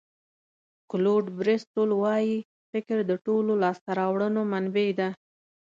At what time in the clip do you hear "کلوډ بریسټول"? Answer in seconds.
0.91-1.89